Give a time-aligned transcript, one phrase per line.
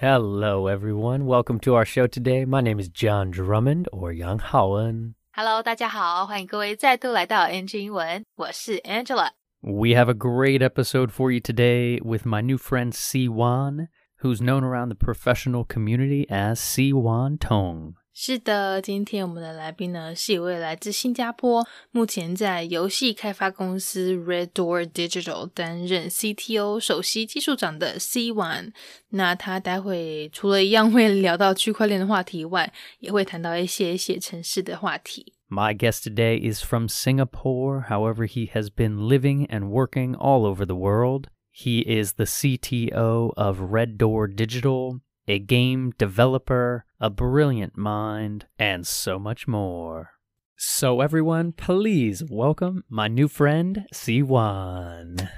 [0.00, 1.26] Hello, everyone.
[1.26, 2.44] Welcome to our show today.
[2.44, 5.14] My name is John Drummond or Yang Haoen.
[5.32, 9.30] Hello，大家好，欢迎各位再度来到 NG 英文，我是 Angela。
[9.60, 13.88] We have a great episode for you today with my new friend Si Wan,
[14.22, 17.94] who's known around the professional community as Si Wan Tong.
[18.17, 28.71] 是的，今天我们的来宾呢是一位来自新加坡，目前在游戏开发公司 Red Door Digital 担任 CTO 首席技术长的 C One。
[29.09, 35.33] 那他待会除了一样会聊到区块链的话题外，也会谈到一些写程式的话题。
[35.49, 37.89] My guest today is from Singapore.
[37.89, 41.25] However, he has been living and working all over the world.
[41.51, 48.85] He is the CTO of Red Door Digital, a game developer, a brilliant mind, and
[48.85, 50.11] so much more.
[50.57, 55.29] So, everyone, please welcome my new friend, Siwan.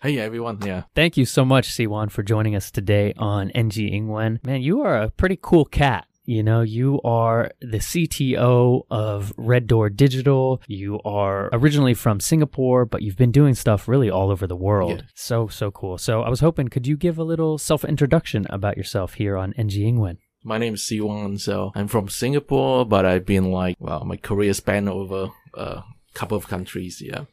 [0.00, 0.84] Hey everyone, yeah.
[0.94, 4.44] Thank you so much, Siwan, for joining us today on NG Ingwen.
[4.46, 6.07] Man, you are a pretty cool cat.
[6.28, 10.60] You know, you are the CTO of Red Door Digital.
[10.66, 14.98] You are originally from Singapore, but you've been doing stuff really all over the world.
[14.98, 15.06] Yeah.
[15.14, 15.96] So, so cool.
[15.96, 19.54] So, I was hoping, could you give a little self introduction about yourself here on
[19.56, 20.18] NG Ingwen?
[20.44, 24.52] My name is Siwan, so I'm from Singapore, but I've been like, well, my career
[24.52, 25.82] span over a
[26.12, 27.24] couple of countries, yeah.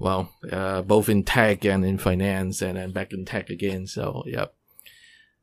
[0.00, 4.24] Well, uh, both in tech and in finance, and then back in tech again, so
[4.26, 4.46] yeah.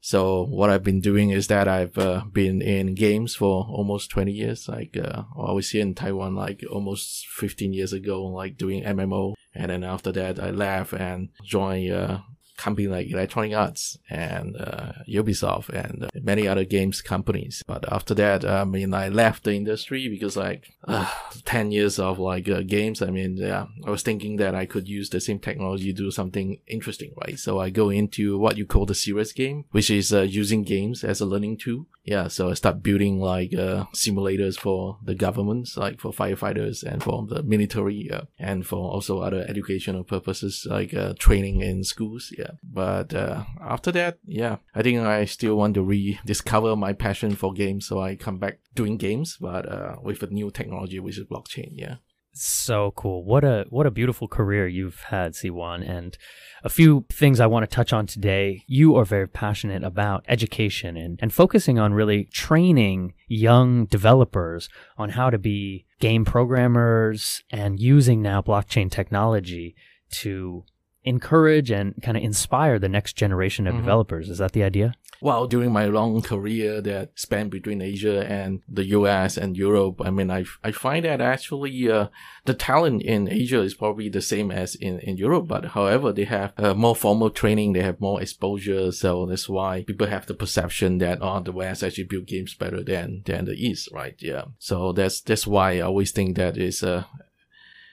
[0.02, 4.31] So what I've been doing is that I've uh, been in games for almost 20
[4.31, 4.67] years.
[4.67, 9.33] Like uh, I was here in Taiwan like almost 15 years ago, like doing MMO.
[9.53, 12.23] And then after that, I left and joined a
[12.59, 17.63] company like Electronic Arts and uh, Ubisoft and uh, many other games companies.
[17.66, 21.09] But after that, I mean, I left the industry because like uh,
[21.45, 23.01] 10 years of like uh, games.
[23.01, 26.11] I mean, yeah, I was thinking that I could use the same technology to do
[26.11, 27.39] something interesting, right?
[27.39, 31.03] So I go into what you call the serious game, which is uh, using games
[31.03, 31.85] as a learning tool.
[32.03, 37.03] Yeah, so I start building like uh, simulators for the governments, like for firefighters and
[37.03, 42.34] for the military, and for also other educational purposes, like training in schools.
[42.35, 47.35] Yeah, but uh, after that, yeah, I think I still want to rediscover my passion
[47.35, 51.17] for games, so I come back doing games, but uh, with a new technology, which
[51.17, 51.71] is blockchain.
[51.73, 51.95] Yeah.
[52.31, 53.23] So cool.
[53.23, 55.87] What a what a beautiful career you've had, Siwan.
[55.87, 56.17] And
[56.63, 58.63] a few things I want to touch on today.
[58.67, 65.09] You are very passionate about education and, and focusing on really training young developers on
[65.09, 69.75] how to be game programmers and using now blockchain technology
[70.11, 70.63] to
[71.03, 73.79] encourage and kind of inspire the next generation of Mhm.
[73.79, 74.29] developers.
[74.29, 74.93] Is that the idea?
[75.21, 80.11] Well, during my long career that spanned between Asia and the US and Europe, I
[80.11, 82.07] mean, I, I find that actually uh,
[82.45, 86.23] the talent in Asia is probably the same as in, in Europe, but however, they
[86.25, 90.33] have uh, more formal training, they have more exposure, so that's why people have the
[90.33, 94.16] perception that oh, the West actually build games better than than the East, right?
[94.19, 94.45] Yeah.
[94.57, 97.03] So that's that's why I always think that is uh,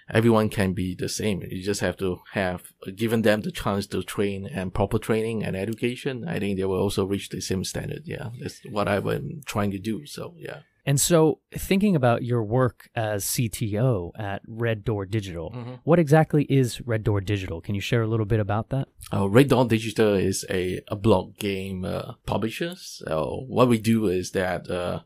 [0.08, 1.42] everyone can be the same.
[1.50, 5.56] You just have to have given them the chance to train and proper training and
[5.56, 6.26] education.
[6.28, 8.02] I think they will also reach the same standard.
[8.04, 10.06] Yeah, that's what I've been trying to do.
[10.06, 10.60] So yeah.
[10.88, 15.80] And so, thinking about your work as CTO at Red Door Digital, Mhm.
[15.82, 17.60] what exactly is Red Door Digital?
[17.60, 18.86] Can you share a little bit about that?
[19.12, 22.76] Uh, Red Door Digital is a, a block game uh, publisher.
[22.76, 25.00] So what we do is that uh,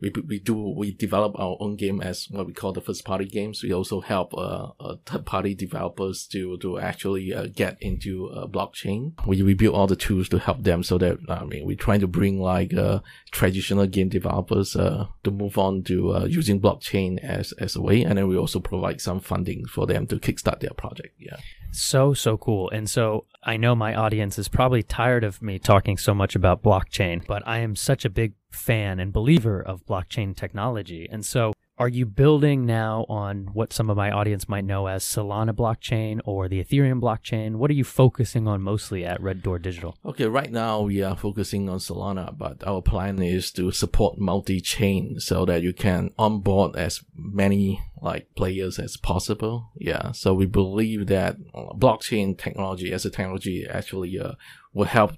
[0.00, 3.24] we we do we develop our own game as what we call the first party
[3.24, 3.62] games.
[3.62, 8.46] We also help uh, uh third party developers to to actually uh, get into uh,
[8.46, 9.12] blockchain.
[9.26, 12.00] We we build all the tools to help them so that I mean we're trying
[12.00, 17.52] to bring like uh, traditional game developers uh, to move on to using blockchain as
[17.52, 20.74] as a way, and then we also provide some funding for them to kickstart their
[20.76, 21.14] project.
[21.18, 21.36] Yeah.
[21.76, 22.70] So, so cool.
[22.70, 26.62] And so, I know my audience is probably tired of me talking so much about
[26.62, 31.06] blockchain, but I am such a big fan and believer of blockchain technology.
[31.12, 35.04] And so, are you building now on what some of my audience might know as
[35.04, 37.56] Solana blockchain or the Ethereum blockchain?
[37.56, 39.96] What are you focusing on mostly at Red Door Digital?
[40.04, 45.20] Okay, right now we are focusing on Solana, but our plan is to support multi-chain
[45.20, 49.70] so that you can onboard as many like players as possible.
[49.76, 54.32] Yeah, so we believe that blockchain technology as a technology actually uh,
[54.72, 55.12] will help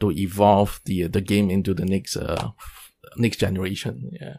[0.00, 2.50] to evolve the the game into the next uh
[3.16, 4.10] next generation.
[4.20, 4.36] Yeah.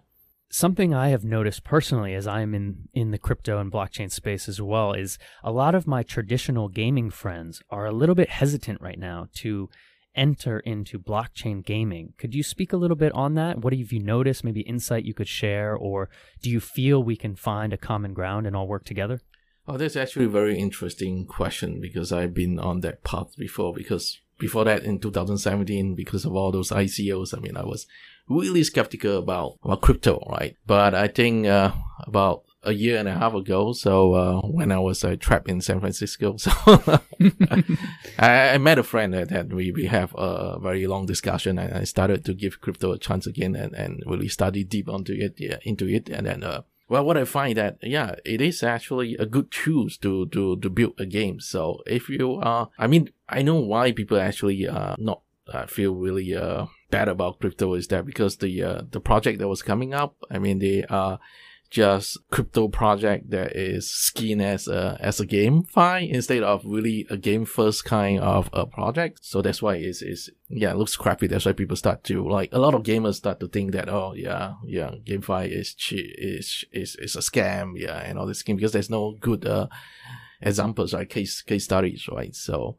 [0.53, 4.61] Something I have noticed personally as I'm in, in the crypto and blockchain space as
[4.61, 8.99] well is a lot of my traditional gaming friends are a little bit hesitant right
[8.99, 9.69] now to
[10.15, 12.13] enter into blockchain gaming.
[12.19, 13.61] Could you speak a little bit on that?
[13.61, 14.43] What have you noticed?
[14.43, 16.07] Maybe insight you could share, or
[16.43, 19.21] do you feel we can find a common ground and all work together?
[19.67, 23.73] Oh, that's actually a very interesting question because I've been on that path before.
[23.73, 27.35] Because before that in 2017 because of all those ICOs.
[27.35, 27.87] I mean, I was
[28.29, 30.55] really skeptical about, about crypto, right?
[30.65, 31.71] But I think, uh,
[32.05, 33.73] about a year and a half ago.
[33.73, 36.51] So, uh, when I was uh, trapped in San Francisco, so
[38.17, 41.73] I, I, met a friend that, that we, we have a very long discussion and
[41.73, 45.35] I started to give crypto a chance again and, and really study deep onto it,
[45.37, 46.09] yeah, into it.
[46.09, 49.97] And then, uh, well, what I find that yeah, it is actually a good tools
[49.97, 51.39] to to to build a game.
[51.39, 55.95] So if you are, I mean, I know why people actually uh not uh, feel
[55.95, 59.93] really uh bad about crypto is that because the uh, the project that was coming
[59.93, 61.19] up, I mean, they are
[61.73, 67.07] just crypto project that is skin as a as a game GameFi instead of really
[67.09, 69.25] a game first kind of a project.
[69.25, 71.25] So that's why it's, it's yeah, it looks crappy.
[71.25, 74.13] That's why people start to like a lot of gamers start to think that oh
[74.15, 78.55] yeah yeah GameFi is cheap is is is a scam yeah and all this game
[78.57, 79.67] because there's no good uh
[80.41, 82.77] examples right case case studies right so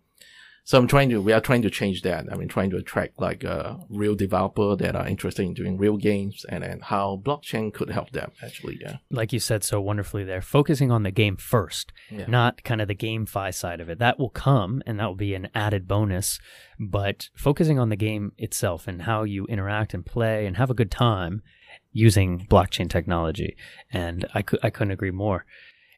[0.66, 2.24] so I'm trying to, we are trying to change that.
[2.32, 5.98] I mean, trying to attract like a real developer that are interested in doing real
[5.98, 8.78] games and then how blockchain could help them actually.
[8.80, 8.96] Yeah.
[9.10, 12.24] Like you said so wonderfully there, focusing on the game first, yeah.
[12.28, 13.98] not kind of the GameFi side of it.
[13.98, 16.40] That will come and that will be an added bonus,
[16.80, 20.74] but focusing on the game itself and how you interact and play and have a
[20.74, 21.42] good time
[21.92, 23.54] using blockchain technology.
[23.92, 25.44] And I, could, I couldn't agree more.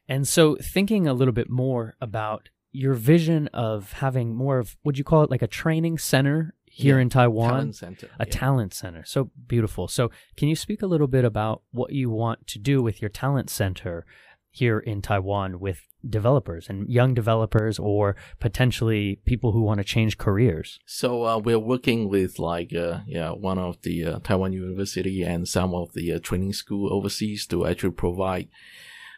[0.09, 4.97] And so thinking a little bit more about your vision of having more of would
[4.99, 7.49] you call it like a training center here yeah, in Taiwan?
[7.49, 8.07] Talent center.
[8.19, 8.31] A yeah.
[8.31, 9.03] talent center.
[9.03, 9.87] So beautiful.
[9.87, 13.09] So can you speak a little bit about what you want to do with your
[13.09, 14.05] talent center
[14.51, 20.19] here in Taiwan with developers and young developers or potentially people who want to change
[20.19, 20.79] careers?
[20.85, 25.47] So uh, we're working with like uh, yeah one of the uh, Taiwan University and
[25.47, 28.49] some of the uh, training school overseas to actually provide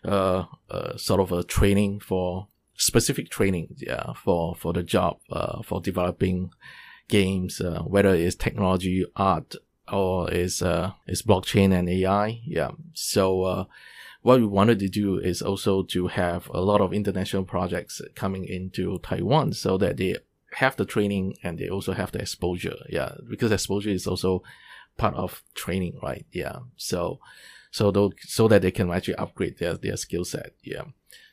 [0.05, 2.47] uh, uh, sort of a training for
[2.79, 6.49] specific training yeah, for, for the job, uh, for developing
[7.09, 9.55] games, uh, whether it's technology, art,
[9.91, 12.41] or is uh, is blockchain and AI.
[12.45, 12.71] Yeah.
[12.93, 13.65] So uh,
[14.21, 18.45] what we wanted to do is also to have a lot of international projects coming
[18.45, 20.17] into Taiwan so that they
[20.53, 22.77] have the training and they also have the exposure.
[22.89, 24.43] Yeah, because exposure is also
[24.97, 26.25] part of training, right?
[26.31, 26.59] Yeah.
[26.77, 27.19] So
[27.71, 30.53] so though, so that they can actually upgrade their their skill set.
[30.63, 30.83] Yeah.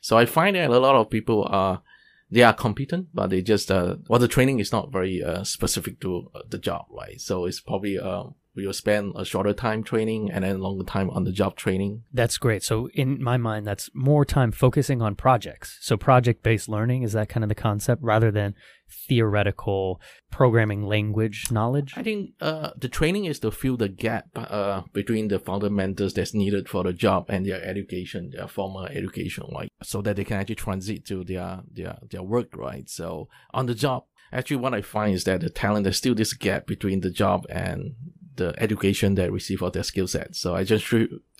[0.01, 1.81] So I find that a lot of people are
[2.29, 5.99] they are competent, but they just uh, well the training is not very uh, specific
[6.01, 7.19] to uh, the job, right?
[7.21, 8.25] So it's probably uh
[8.57, 12.03] we will spend a shorter time training and then longer time on the job training.
[12.11, 12.63] That's great.
[12.63, 15.77] So in my mind, that's more time focusing on projects.
[15.81, 18.55] So project based learning is that kind of the concept rather than
[18.89, 20.01] theoretical
[20.31, 21.93] programming language knowledge?
[21.95, 26.33] I think uh, the training is to fill the gap uh, between the fundamentals that's
[26.33, 29.71] needed for the job and their education, their formal education, right?
[29.83, 32.89] So that they can actually transit to their their their work, right?
[32.89, 36.33] So on the job, actually, what I find is that the talent there's still this
[36.33, 37.95] gap between the job and
[38.37, 40.35] the education they receive for their skill set.
[40.35, 40.91] So I just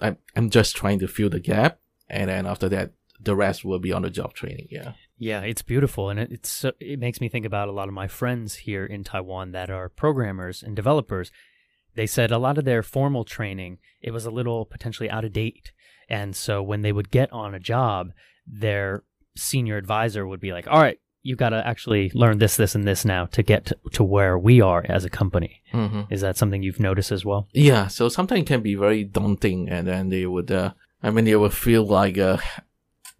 [0.01, 1.79] I'm I'm just trying to fill the gap,
[2.09, 4.67] and then after that, the rest will be on the job training.
[4.69, 4.93] Yeah.
[5.17, 7.93] Yeah, it's beautiful, and it, it's uh, it makes me think about a lot of
[7.93, 11.31] my friends here in Taiwan that are programmers and developers.
[11.95, 15.33] They said a lot of their formal training it was a little potentially out of
[15.33, 15.71] date,
[16.07, 18.11] and so when they would get on a job,
[18.45, 19.03] their
[19.35, 22.87] senior advisor would be like, "All right, you got to actually learn this, this, and
[22.87, 26.13] this now to get to, to where we are as a company." Mm-hmm.
[26.13, 27.47] Is that something you've noticed as well?
[27.53, 30.51] Yeah, so sometimes it can be very daunting, and then they would.
[30.51, 30.71] Uh,
[31.03, 32.37] I mean, they would feel like uh,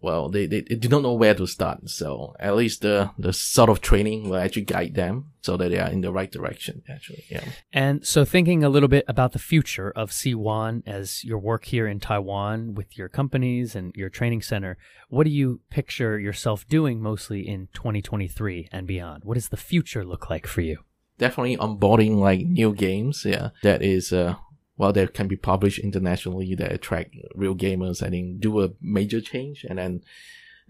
[0.00, 1.88] well, they, they, they do not know where to start.
[1.90, 5.78] So at least the, the sort of training will actually guide them so that they
[5.78, 7.24] are in the right direction, actually.
[7.28, 7.44] Yeah.
[7.72, 11.88] And so thinking a little bit about the future of Siwan as your work here
[11.88, 14.78] in Taiwan with your companies and your training center,
[15.08, 19.24] what do you picture yourself doing mostly in 2023 and beyond?
[19.24, 20.78] What does the future look like for you?
[21.18, 23.24] Definitely onboarding like new games.
[23.24, 23.50] Yeah.
[23.64, 24.36] That is, uh,
[24.78, 29.20] well, that can be published internationally that attract real gamers and then do a major
[29.20, 30.02] change and then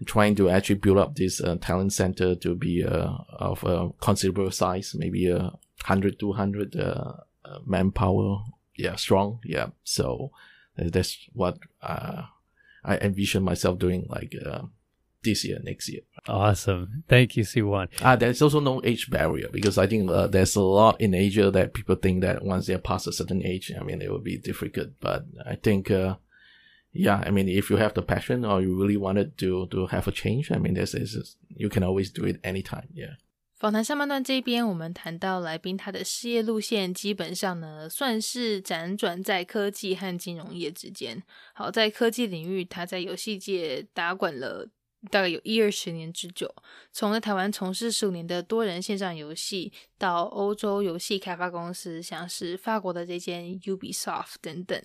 [0.05, 4.49] trying to actually build up this uh, talent center to be uh, of a considerable
[4.49, 5.51] size, maybe a
[5.83, 7.13] hundred, two hundred uh,
[7.45, 8.43] uh, manpower,
[8.75, 9.67] yeah, strong, yeah.
[9.83, 10.31] So
[10.75, 12.23] that's what uh,
[12.83, 14.63] I envision myself doing, like uh,
[15.23, 16.01] this year, next year.
[16.27, 17.03] Awesome.
[17.07, 17.87] Thank you, Siwan.
[18.01, 21.13] Uh, ah, there's also no age barrier because I think uh, there's a lot in
[21.13, 24.21] Asia that people think that once they're past a certain age, I mean, it will
[24.21, 24.99] be difficult.
[24.99, 26.15] But I think, uh,
[26.91, 30.07] yeah, I mean, if you have the passion or you really wanted to, to have
[30.07, 32.87] a change, I mean, this is, you can always do it anytime.
[32.93, 33.15] Yeah.
[33.59, 41.21] 访谈上半段这边，我们谈到来宾他的事业路线基本上呢，算是辗转在科技和金融业之间。
[41.53, 44.65] 好，在科技领域，他在游戏界打滚了
[45.09, 46.53] 大概有一二十年之久，
[46.91, 54.81] 从在台湾从事十五年的多人线上游戏，到欧洲游戏开发公司，像是法国的这间 Ubisoft 等等。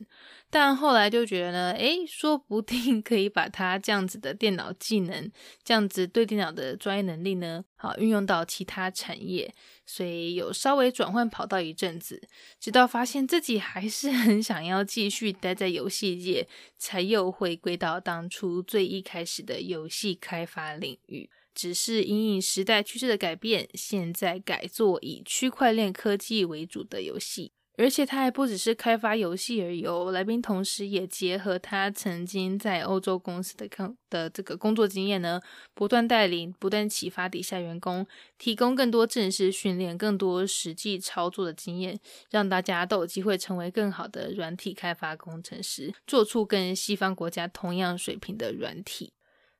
[0.50, 5.30] 但后来就觉得呢，诶，说不定可以把他这样子的电脑技能，
[5.64, 9.52] 这样子对电脑的专业能力呢，好运用到其他产业，
[9.86, 12.26] 所以有稍微转换跑道一阵子，
[12.58, 16.48] 直到发现自己还是 很想要继续待在游戏界，
[16.78, 21.28] 才又回归到当初最一开始的游戏开发领域。
[21.54, 27.52] 只是因应时代趋势的改变，现在改做以区块链科技为主的游戏。
[27.76, 35.40] 而且他还不只是开发游戏而已哦，来宾同时也结合他曾经在欧洲公司的工的这个工作经验呢，
[35.74, 38.06] 不断带领、不断启发底下员工，
[38.38, 41.98] 提供更多正式训练、更多实际操作的经验，
[42.30, 49.12] 让大家都有机会成为更好的软体开发工程师，做出跟西方国家同样水平的软体。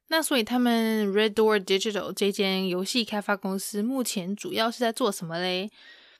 [0.09, 5.71] 那所以他们 Red Door Digital 这间游戏开发公司目前主要是在做什么嘞？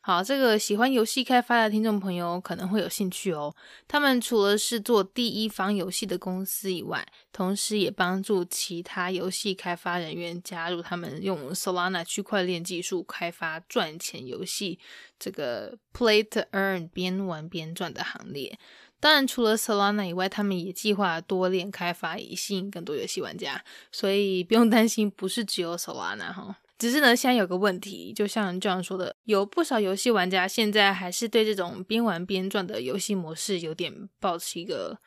[0.07, 3.57] 好，这个喜欢游戏开发的听众朋友可能会有兴趣哦。
[3.89, 14.79] 他们除了是做第一方游戏的公司以外，同时也帮助其他游戏开发人员加入他们用 Solana 区块链技术开发赚钱游戏
[15.19, 18.59] 这个 Play to Earn 边玩边赚的行列。
[19.01, 23.65] 当然，除了 Solana 以外，他们也计划多链开发，以吸引更多游戏玩家。
[23.91, 26.59] 所以不用担心，不是只有 Solana 哈。
[26.77, 34.99] 只是呢，现在有个问题，就像这样说的，有不少游戏玩家现在还是对这种边玩边赚的游戏模式有点抱持一个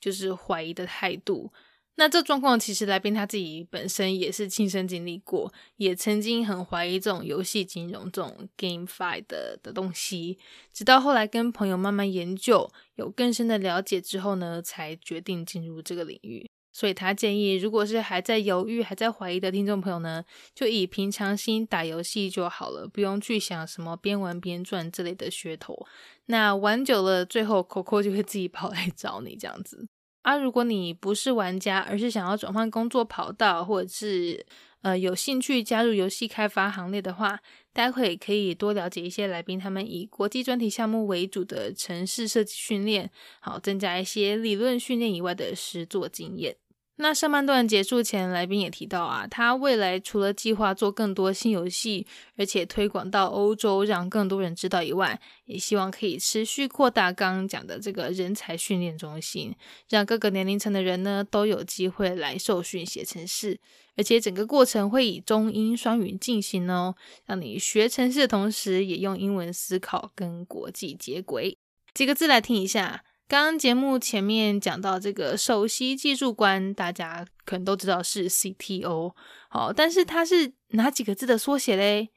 [0.00, 1.52] 就是怀疑的态度。
[1.96, 10.38] 那这状况其实来宾他自己本身也是亲身经历过，也曾经很怀疑这种游戏金融这种 game fight 的的东西，
[10.72, 16.48] 直到后来跟朋友慢慢研究，有更深的了解之后呢，才决定进入这个领域。
[16.72, 20.24] 所以他建议，如果是还在犹豫、还在怀疑的听众朋友呢，
[20.54, 25.86] 就以平常心打游戏就好了，不用去想什么边玩边赚之类的噱头。
[26.26, 29.88] 那玩久了，最后 Coco 就会自己跑来找你这样子。
[30.22, 34.44] 啊，如果你不是玩家，而是想要转换工作跑道，或者是
[34.82, 37.40] 呃有兴趣加入游戏开发行列的话，
[37.72, 43.10] 待会可以多了解一些来宾他们以国际专题项目为主的城市设计训练，
[43.40, 46.56] 好增加一些理论训练以外的实作经验。
[47.02, 59.56] 那上半段结束前，来宾也提到啊，他未来除了计划做更多新游戏，而且推广到欧洲，让更多人知道以外，也希望可以持续扩大刚刚讲的这个人才训练中心，
[59.88, 63.58] 让各个年龄层的人呢都有机会来受训写程式，
[63.96, 71.56] 而且整个过程会以中英双语进行哦，让你学程式的同时，也用英文思考跟国际接轨。
[71.94, 73.04] 几个字来听一下。
[73.30, 79.14] 刚刚节目前面讲到这个首席技术官，大家可能都知道是 CTO，
[79.48, 82.08] 好，但是它是哪几个字的缩写嘞？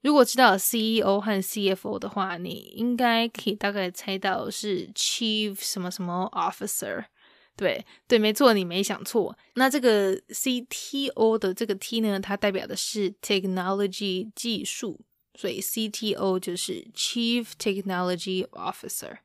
[0.00, 7.06] 如果知道 CEO 和 CFO 的话，你应该可以大概猜到是 Chief 什么什么 Officer，
[7.56, 9.36] 对对，没错，你没想错。
[9.56, 15.00] 那这个 CTO 的这个 T 呢，它代表的是 Technology 技术，
[15.34, 19.16] 所以 CTO 就是 Chief Technology Officer。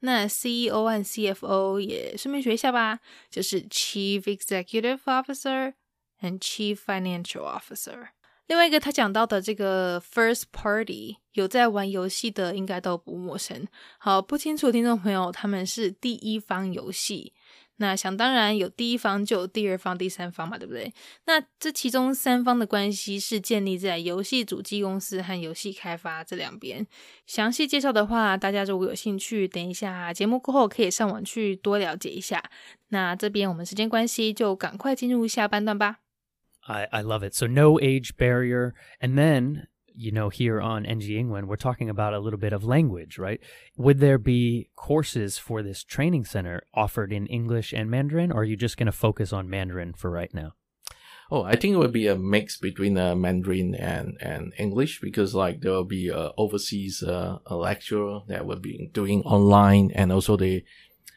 [0.00, 5.74] 那 CEO 和 CFO 也顺便学一下吧，就是 Chief Executive Officer
[6.18, 8.08] 和 Chief Financial Officer。
[8.46, 13.64] 另外一个他讲到的这个 First Party，有在玩游戏的应该都不陌生。
[13.98, 17.32] 好，不清楚听众朋友，他们是第一方游戏。
[17.80, 20.92] 那想当然有第一方就有第二方、第三方嘛，对不对？
[21.24, 26.86] 那这其中三方的关系是建立在游戏主机公司和游戏开发这两边。
[27.26, 32.44] 详细介绍的话，大家如果有兴趣，等一下节目过后可以上网去多了解一下。
[32.88, 36.00] 那这边我们时间关系，就赶快进入下半段吧。
[36.66, 37.32] I I love it.
[37.32, 42.14] So no age barrier, and then you know, here on NG Ingwen, we're talking about
[42.14, 43.40] a little bit of language, right?
[43.76, 48.44] Would there be courses for this training center offered in English and Mandarin, or are
[48.44, 50.52] you just going to focus on Mandarin for right now?
[51.32, 55.32] Oh, I think it would be a mix between uh, Mandarin and, and English because
[55.32, 60.10] like there will be a overseas uh, a lecturer that will be doing online and
[60.10, 60.64] also the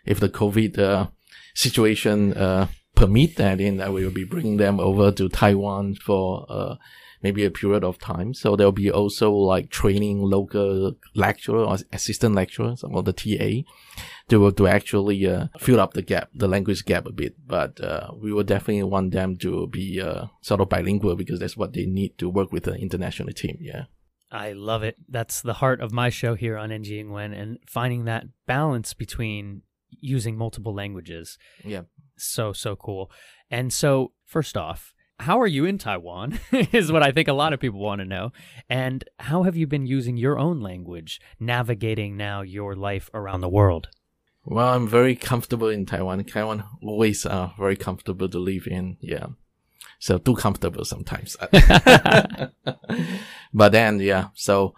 [0.05, 1.07] if the COVID uh,
[1.55, 6.75] situation uh, permit that, then we will be bringing them over to Taiwan for uh,
[7.23, 8.33] maybe a period of time.
[8.33, 13.67] So there'll be also like training local lecturer or assistant lecturers or the TA
[14.29, 17.35] to, to actually uh, fill up the gap, the language gap a bit.
[17.47, 21.57] But uh, we will definitely want them to be uh, sort of bilingual because that's
[21.57, 23.57] what they need to work with an international team.
[23.61, 23.85] Yeah.
[24.29, 24.97] I love it.
[25.07, 29.61] That's the heart of my show here on NG Ingwen and finding that balance between
[30.01, 31.37] using multiple languages.
[31.63, 31.83] Yeah.
[32.17, 33.11] So, so cool.
[33.51, 36.39] And so, first off, how are you in Taiwan?
[36.71, 38.31] is what I think a lot of people want to know.
[38.69, 43.49] And how have you been using your own language, navigating now your life around the
[43.49, 43.89] world?
[44.45, 46.23] Well, I'm very comfortable in Taiwan.
[46.25, 48.97] Taiwan always uh, very comfortable to live in.
[48.99, 49.27] Yeah.
[49.99, 51.37] So too comfortable sometimes.
[53.53, 54.27] but then, yeah.
[54.33, 54.75] So,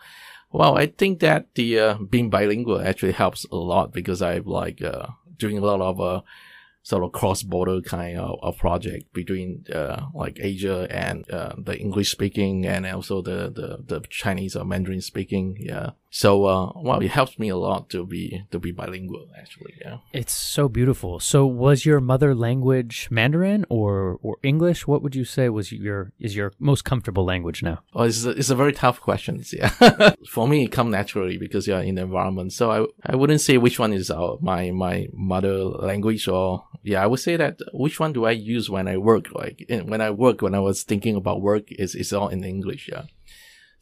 [0.52, 4.84] well, I think that the uh, being bilingual actually helps a lot because I like
[4.84, 6.22] uh, doing a lot of uh,
[6.86, 12.12] sort of cross-border kind of, of project between uh, like Asia and uh, the English
[12.12, 15.58] speaking and also the, the, the Chinese or Mandarin speaking.
[15.60, 15.92] Yeah.
[16.16, 19.74] So uh, well, it helps me a lot to be to be bilingual actually.
[19.82, 19.98] Yeah.
[20.14, 21.20] It's so beautiful.
[21.20, 24.88] So was your mother language Mandarin or or English?
[24.88, 27.80] What would you say was your is your most comfortable language now?
[27.94, 29.44] Oh, it's a, it's a very tough question.
[29.56, 29.70] Yeah.
[30.30, 32.54] For me, it come naturally because you're in the environment.
[32.54, 35.56] So I I wouldn't say which one is our, my my mother
[35.90, 39.26] language or yeah, I would say that which one do I use when I work?
[39.34, 42.88] Like when I work, when I was thinking about work, is it's all in English.
[42.90, 43.04] Yeah.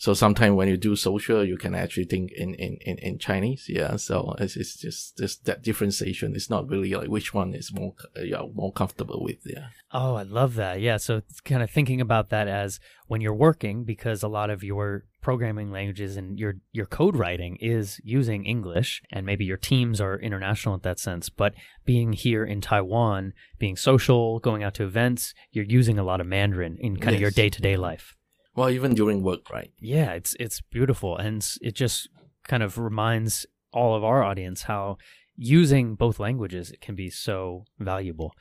[0.04, 3.68] So sometimes when you do social, you can actually think in, in, in, in Chinese.
[3.70, 3.96] Yeah.
[3.96, 6.36] So it's, it's just, just that differentiation.
[6.36, 9.38] It's not really like which one is more, yeah, more comfortable with.
[9.46, 9.68] Yeah.
[9.94, 10.82] Oh, I love that.
[10.82, 10.98] Yeah.
[10.98, 14.62] So it's kind of thinking about that as when you're working, because a lot of
[14.62, 20.02] your programming languages and your your code writing is using English and maybe your teams
[20.02, 21.54] are international in that sense but
[21.86, 26.28] being here in Taiwan being social going out to events you're using a lot of
[26.28, 27.16] Mandarin in kind yes.
[27.16, 28.18] of your day-to-day life
[28.56, 32.10] well even during work right yeah it's it's beautiful and it just
[32.44, 34.98] kind of reminds all of our audience how
[35.36, 38.34] using both languages can be so valuable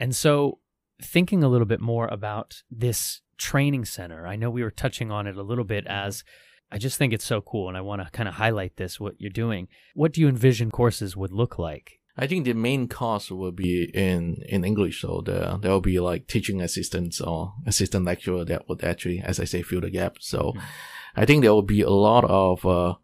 [0.00, 0.58] and so
[1.00, 4.26] thinking a little bit more about this training center.
[4.26, 6.08] I know we were touching on it a little bit mm-hmm.
[6.08, 6.24] as
[6.70, 9.14] I just think it's so cool and I want to kind of highlight this what
[9.18, 9.68] you're doing.
[9.94, 12.00] What do you envision courses would look like?
[12.18, 16.00] I think the main course will be in in English, so there there will be
[16.00, 20.16] like teaching assistants or assistant lecturer that would actually, as I say, fill the gap.
[20.20, 20.60] So, mm-hmm.
[21.16, 22.94] I think there will be a lot of uh,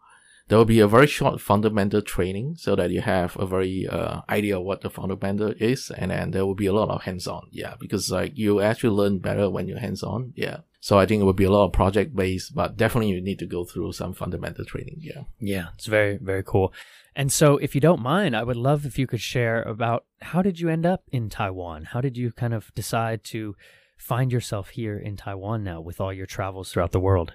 [0.48, 4.20] there will be a very short fundamental training so that you have a very uh,
[4.28, 7.48] idea of what the fundamental is and then there will be a lot of hands-on.
[7.50, 10.32] Yeah because like you actually learn better when you're hands-on.
[10.36, 10.58] Yeah.
[10.80, 13.38] So i think it will be a lot of project based but definitely you need
[13.38, 14.98] to go through some fundamental training.
[14.98, 15.22] Yeah.
[15.40, 16.72] Yeah it's very very cool
[17.14, 20.42] and so if you don't mind i would love if you could share about how
[20.42, 23.54] did you end up in taiwan how did you kind of decide to
[23.96, 27.34] find yourself here in taiwan now with all your travels throughout the world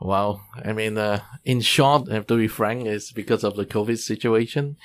[0.00, 3.64] well, I mean, uh, in short, I have to be frank, it's because of the
[3.64, 4.76] COVID situation.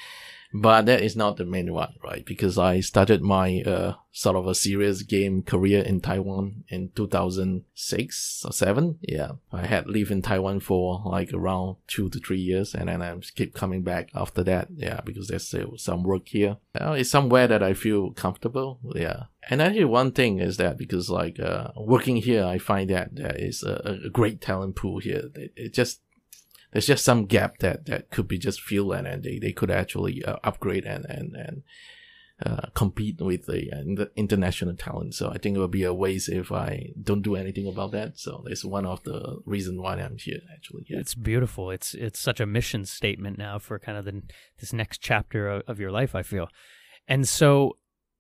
[0.54, 2.26] But that is not the main one, right?
[2.26, 8.44] Because I started my uh, sort of a serious game career in Taiwan in 2006
[8.46, 9.00] or 7.
[9.02, 9.34] Yeah.
[9.52, 13.16] I had lived in Taiwan for like around two to three years and then I
[13.36, 14.70] keep coming back after that.
[14.76, 15.02] Yeah.
[15.06, 16.58] Because there's still some work here.
[16.80, 18.80] Uh, it's somewhere that I feel comfortable.
[18.96, 19.26] Yeah.
[19.50, 23.36] And actually one thing is that because like, uh, working here, I find that there
[23.36, 25.30] is a, a great talent pool here.
[25.36, 26.02] It, it just,
[26.72, 29.72] there's just some gap that, that could be just filled and, and they, they could
[29.72, 31.64] actually uh, upgrade and, and, and
[32.46, 35.14] uh, compete with the, uh, the international talent.
[35.14, 38.18] So I think it would be a waste if I don't do anything about that.
[38.18, 40.86] So it's one of the reasons why I'm here actually.
[40.88, 41.00] Yeah.
[41.00, 41.72] It's beautiful.
[41.72, 44.22] It's, it's such a mission statement now for kind of the,
[44.60, 46.48] this next chapter of, of your life, I feel.
[47.08, 47.78] And so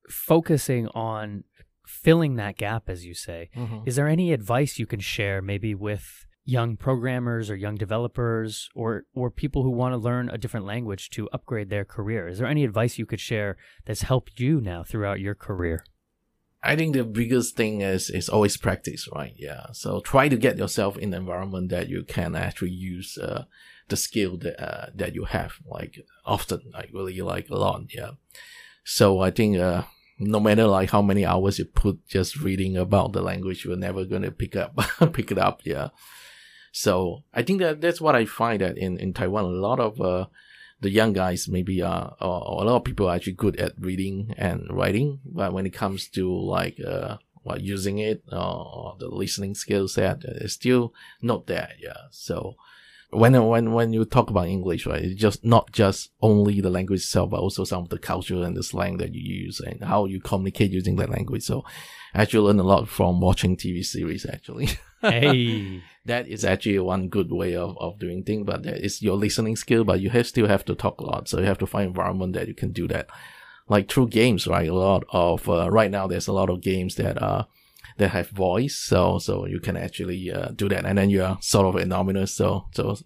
[0.09, 1.43] focusing on
[1.85, 3.79] filling that gap, as you say, mm-hmm.
[3.85, 9.03] is there any advice you can share maybe with young programmers or young developers or
[9.13, 12.27] or people who want to learn a different language to upgrade their career?
[12.27, 15.83] Is there any advice you could share that's helped you now throughout your career?
[16.61, 19.33] I think the biggest thing is is always practice, right?
[19.37, 19.67] Yeah.
[19.71, 23.45] So try to get yourself in an environment that you can actually use uh,
[23.87, 27.83] the skill that uh, that you have, like often, like really like a lot.
[27.93, 28.11] Yeah.
[28.83, 29.83] So I think uh,
[30.17, 34.03] no matter like how many hours you put just reading about the language, you're never
[34.03, 34.75] gonna pick up
[35.13, 35.61] pick it up.
[35.63, 35.89] Yeah.
[36.71, 39.99] So I think that that's what I find that in, in Taiwan, a lot of
[39.99, 40.25] uh,
[40.81, 43.73] the young guys maybe are, or, or, a lot of people are actually good at
[43.79, 49.07] reading and writing, but when it comes to like uh, what using it or, the
[49.07, 51.71] listening skill set, it's still not there.
[51.79, 52.07] Yeah.
[52.11, 52.55] So
[53.11, 57.01] when when when you talk about English, right, it's just not just only the language
[57.01, 60.05] itself, but also some of the culture and the slang that you use and how
[60.05, 61.43] you communicate using that language.
[61.43, 61.63] So
[62.13, 64.69] I actually learn a lot from watching TV series actually.
[65.01, 65.81] hey.
[66.05, 69.55] that is actually one good way of, of doing things, but that is your listening
[69.55, 71.27] skill, but you have, still have to talk a lot.
[71.27, 73.07] So you have to find environment that you can do that.
[73.67, 74.67] Like through games, right?
[74.67, 77.47] A lot of, uh, right now there's a lot of games that are,
[77.99, 78.75] that have voice.
[78.75, 80.85] So, so you can actually, uh, do that.
[80.85, 82.33] And then you are sort of anonymous.
[82.33, 82.97] So, so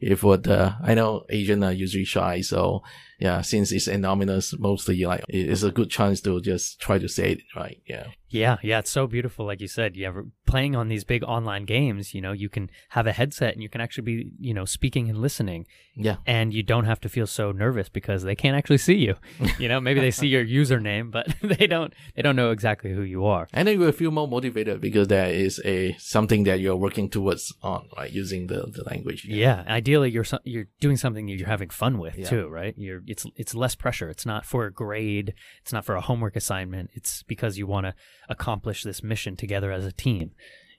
[0.00, 2.40] if what, uh, I know Asian are usually shy.
[2.40, 2.82] So
[3.18, 7.32] yeah, since it's anonymous, mostly like it's a good chance to just try to say
[7.32, 7.80] it, right?
[7.86, 8.06] Yeah.
[8.28, 9.46] Yeah, yeah, it's so beautiful.
[9.46, 10.10] Like you said, yeah,
[10.46, 13.68] playing on these big online games, you know, you can have a headset and you
[13.68, 15.64] can actually be, you know, speaking and listening.
[15.94, 16.16] Yeah.
[16.26, 19.14] And you don't have to feel so nervous because they can't actually see you.
[19.58, 23.02] You know, maybe they see your username, but they don't they don't know exactly who
[23.02, 23.48] you are.
[23.54, 27.08] And then you will feel more motivated because there is a something that you're working
[27.08, 28.12] towards on, right?
[28.12, 29.24] Using the, the language.
[29.24, 29.64] Yeah.
[29.68, 32.28] Ideally you're so, you're doing something you're having fun with Yeah.
[32.28, 32.74] too, right?
[32.76, 34.08] You're it's it's less pressure.
[34.08, 36.90] It's not for a grade, it's not for a homework assignment.
[36.94, 37.94] It's because you want to
[38.28, 40.32] accomplish this mission together as a team,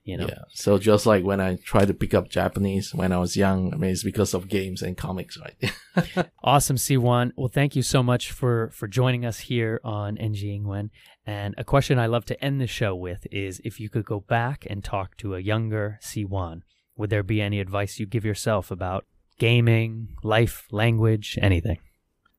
[0.04, 0.28] you know.
[0.28, 0.44] Yeah.
[0.50, 3.78] So just like when I tried to pick up Japanese when I was young, I
[3.78, 6.30] mean, it's because of games and comics, right?
[6.44, 7.32] Awesome, Siwan.
[7.36, 10.90] Well, thank you so much for for joining us here on NG Ingwen.
[11.26, 14.22] And a question I love to end the show with is if you could go
[14.22, 16.62] back and talk to a younger Siwan,
[16.96, 19.06] would there be any advice you give yourself about
[19.38, 21.80] gaming, life, language, anything?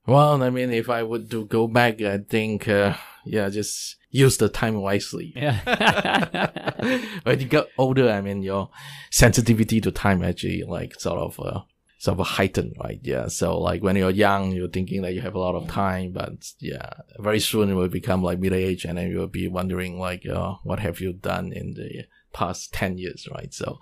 [0.08, 2.94] Well, I mean, if I would to go back, I think, uh,
[3.26, 5.34] yeah, just use the time wisely.
[5.36, 6.50] Yeah.
[7.24, 8.70] when you get older, I mean, your
[9.10, 11.60] sensitivity to time actually like sort of, uh,
[11.98, 13.00] sort of heightened, right?
[13.02, 13.28] Yeah.
[13.28, 16.52] So like when you're young, you're thinking that you have a lot of time, but
[16.58, 20.26] yeah, very soon it will become like middle age and then you'll be wondering like,
[20.26, 23.52] uh, what have you done in the past 10 years, right?
[23.52, 23.78] So,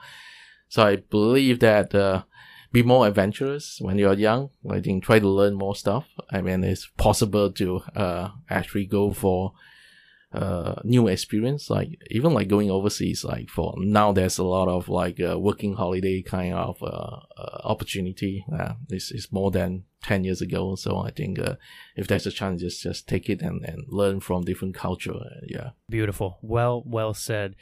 [0.68, 2.24] so I believe that, uh,
[2.72, 4.50] be more adventurous when you're young.
[4.68, 6.06] I think try to learn more stuff.
[6.30, 9.52] I mean, it's possible to, uh, actually go for,
[10.32, 14.88] uh new experience like even like going overseas like for now there's a lot of
[14.88, 18.44] like uh, working holiday kind of uh, uh opportunity
[18.88, 21.54] this is more than 10 years ago so i think uh,
[21.94, 25.14] if there's a chance just just take it and, and learn from different culture
[25.46, 26.38] yeah Beautiful.
[26.42, 27.54] Well, well said.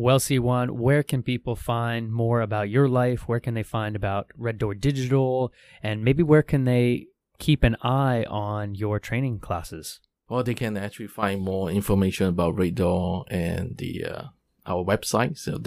[0.00, 3.28] Well, Siwan, where can people find more about your life?
[3.28, 5.52] Where can they find about Red Door Digital?
[5.82, 7.08] And maybe where can they
[7.38, 10.00] keep an eye on your training classes?
[10.30, 14.22] or they can actually find more information about Red Door and the uh,
[14.64, 15.58] our website so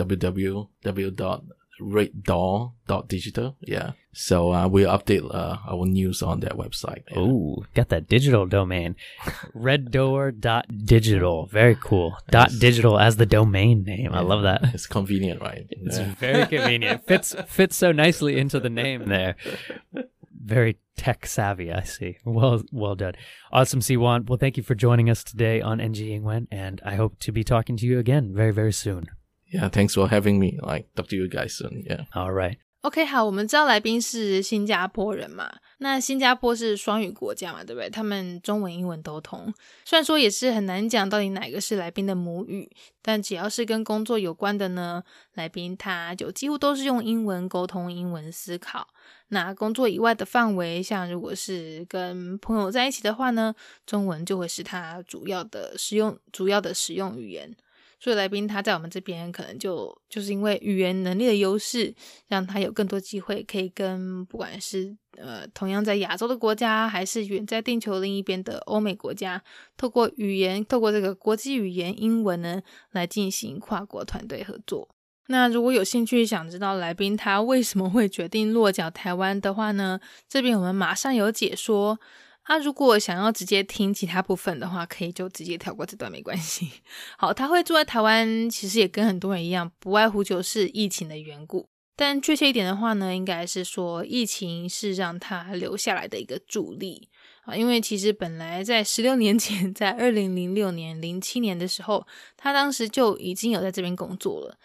[1.82, 7.20] www.reddoor.digital yeah so uh, we'll update uh, our news on that website yeah.
[7.20, 8.96] Ooh, got that digital domain.
[9.56, 11.48] Reddoor.digital.
[11.48, 12.16] Very cool.
[12.30, 14.14] Dot digital as the domain name.
[14.14, 14.66] I love that.
[14.74, 16.14] it's convenient right It's Yeah.
[16.20, 17.06] very convenient.
[17.08, 19.36] Fits fits so nicely into the name there.
[20.46, 22.18] Very tech savvy, I see.
[22.24, 23.16] Well well done.
[23.52, 24.28] Awesome Siwan.
[24.30, 27.44] Well thank you for joining us today on NG Ingwen and I hope to be
[27.44, 29.10] talking to you again very, very soon.
[29.54, 32.58] Yeah thanks for having me like talk to you guys soon yeah All right.
[32.82, 37.90] OK，好，我们知道来宾是新加坡人嘛，那新加坡是双语国家嘛，对不对？
[37.90, 39.54] 他们中文、英文都通。
[39.86, 42.70] 虽然说也是很难讲到底哪个是来宾的母语，
[43.02, 45.02] 但只要是跟工作有关的呢，
[45.36, 48.86] 来宾他就几乎都是用英文沟通、英文思考。
[49.30, 57.56] 那工作以外的范围，像如果是跟朋友在一起的话呢，中文就会是他主要的使用、主要的使用语言。
[58.04, 61.96] 所以来宾他在我们这边可能就就是因为语言能力的优势，
[62.28, 69.42] 让他有更多机会可以跟不管是呃同样在亚洲的国家，还是远在地球另一边的欧美国家，
[69.78, 72.62] 透过语言，透过这个国际语言英文呢，
[72.92, 74.90] 来进行跨国团队合作。
[75.28, 81.98] 那如果有兴趣想知道来宾他为什么会决定落脚台湾的话呢，这边我们马上有解说。
[82.44, 86.70] 啊，如果想要直接听其他部分的话，可以就直接跳过这段，没关系。
[87.18, 91.68] 好，他会住在台湾，其实也跟很多人一样，不外乎就是疫情的缘故。
[91.96, 97.08] 但确切一点的话呢，应该是说疫情是让他留下来的一个助力
[97.44, 104.58] 啊，因为其实本来在十六年前，在二零零六年、零七年的时候，他当时就已经有在这边工作了。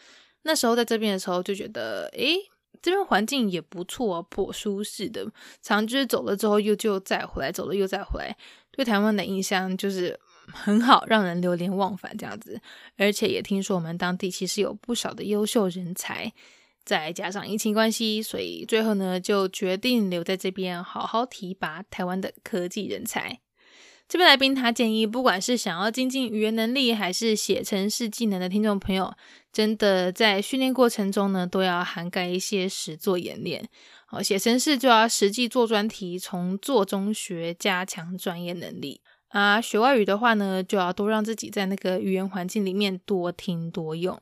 [0.42, 2.36] 那时候在这边的时候就觉得，诶，
[2.80, 5.30] 这边环境也不错，颇舒适的。
[5.62, 8.36] 常就是走了之后又就再回来，走了又再回来，
[8.70, 10.18] 对台湾的印象就是
[10.52, 12.60] 很好，让人流连忘返这样子。
[12.96, 16.32] 而且也听说我们当地其实有不少的优秀人才，
[16.84, 23.40] 再加上疫情关系，所以最后呢就决定留在这边，好好提拔台湾的科技人才。
[24.08, 29.12] 这边来宾他建议，不管是想要精进语言能力，还是写程式技能的听众朋友，
[29.52, 33.68] 真的在训练过程中呢，都要涵盖一些实作演练。
[34.06, 39.02] 好，写程式就要实际做专题，从做中学，加强专业能力。
[39.28, 44.18] 啊，学外语的话呢，就要多让自己在那个语言环境里面多听多用。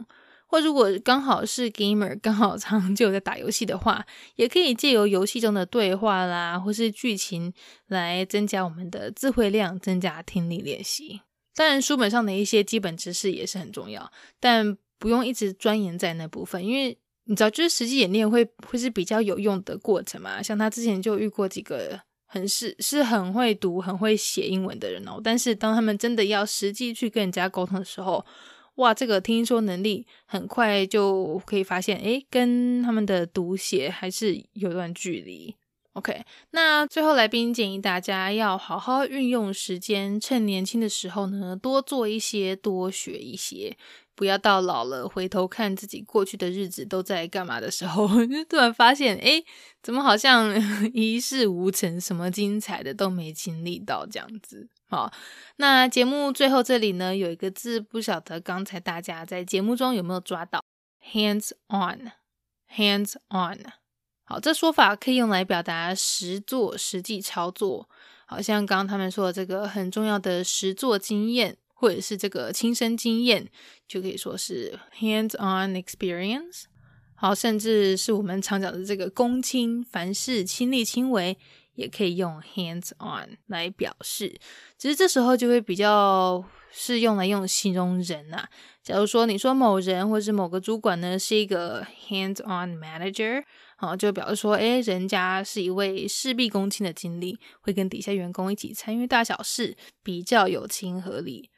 [0.61, 7.53] 如果刚好是 gamer，刚好长久在打游戏的话，也可以借由游戏中的对话啦，或是剧情
[7.89, 11.21] 来增加我们的智慧量，增加听力练习。
[11.55, 20.43] 当然，书本上的一些基本知识也是很重要，但不用一直钻研在那部分，因为你知道，就是实际演练会会是比较有用的过程嘛。
[20.43, 28.25] 像他之前就遇过几个很是是很会读、很会写英文的人哦，但是当他们真的要实际去跟人家沟通的时候，
[28.77, 35.55] 哇，这个听说能力很快就可以发现，诶，跟他们的读写还是有段距离。
[35.95, 43.75] OK，那最后来宾建议大家要好好运用时间，趁年轻的时候呢，多做一些，多学一些，
[44.17, 49.45] 不要到老了回头看自己过去的日子都在干嘛的时候， 就突然发现，哎，
[49.83, 50.53] 怎么好像
[50.93, 54.69] 一事无成，什么精彩的都没经历到这样子。
[54.89, 55.13] 好，
[55.57, 60.65] 那节目最后这里呢，有一个字，不晓得刚才大家在节目中有没有抓到
[61.13, 63.73] ？Hands on，hands on。
[64.25, 67.89] 好，这说法可以用来表达实做、实际操作。
[68.27, 73.47] 好像刚刚他们说的这个很重要的实做经验，或者是这个亲身经验，
[73.87, 76.65] 就可以说是 hands-on experience。
[77.15, 81.37] 好，甚至是我们常讲的这个公亲，凡事亲力亲为，
[81.75, 84.39] 也可以用 hands-on 来表示。
[84.79, 88.49] 只是这时候就会比较是用来用形容人啊。
[88.83, 93.45] 假如说你说某人或是某个主管呢，是一个 hands-on manager。
[93.79, 101.51] 好，就表示说，哎，人家是一位事必躬亲的经理，会跟底下员工一起参与大小事，比较有亲和力。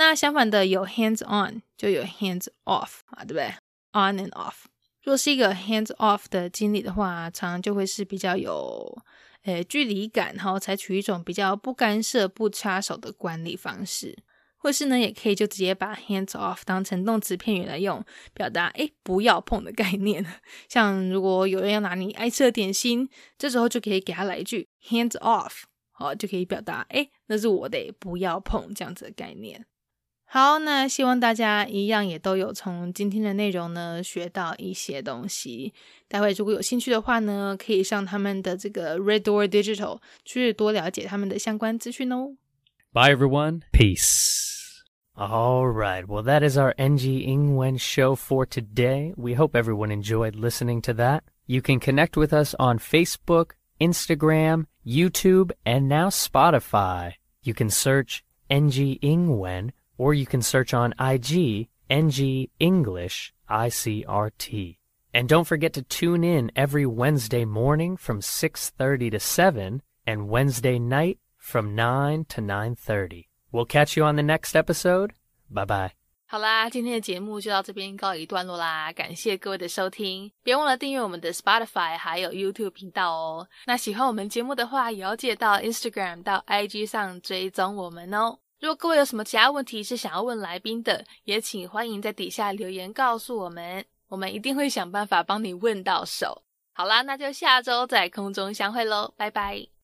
[0.00, 3.52] 那相反的，有 hands on 就有 hands off 啊，对不对
[3.92, 4.64] ？on and off。
[5.02, 9.02] 若是一个 hands off 的经理的话，常常就会是比较有，
[9.42, 14.24] 诶，距离感，然后采取一种比较不干涉、不插手的管理方式。
[14.56, 20.24] 或是呢，也可以就直接把 hands off 当成动词片语来用，表达诶不要碰的概念。
[20.66, 29.66] 像如果有人要拿你爱吃的点心，这时候就可以给他来一句 hands off，好，就可以表达诶那是我的，不要碰这样子的概念。
[30.29, 35.73] 好，那希望大家一样也都有从今天的内容呢学到一些东西。
[36.09, 42.35] 待会如果有兴趣的话呢，可以上他们的这个 Red Door Digital 去多了解他们的相关资讯哦。
[42.91, 44.81] Bye everyone, peace.
[45.17, 46.05] All right.
[46.05, 49.13] Well, that is our NG Ingwen show for today.
[49.15, 51.21] We hope everyone enjoyed listening to that.
[51.47, 57.13] You can connect with us on Facebook, Instagram, YouTube, and now Spotify.
[57.43, 64.77] You can search NG Ingwen or you can search on IG NG English ICRT.
[65.13, 70.77] And don't forget to tune in every Wednesday morning from 6:30 to 7 and Wednesday
[70.77, 73.27] night from 9 to 9:30.
[73.51, 75.11] We'll catch you on the next episode.
[75.49, 75.91] Bye bye.
[76.27, 83.47] 好啦，今天的节目就到这边告一段落啦，感谢各位的收听，别忘了订阅我们的 Spotify 还有 YouTube 频道哦。
[83.67, 88.39] 那喜欢我们节目的话，也要记得到 Instagram 到 IG 上追踪我们哦。
[88.60, 96.42] 如果各位有什么其他问题是想要问来宾的，也请欢迎在底下留言告诉我们，我们一定会想办法帮你问到手。
[96.74, 99.79] 好啦，那就下周在空中相会喽，拜拜。